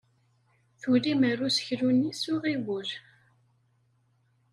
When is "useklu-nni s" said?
1.47-2.23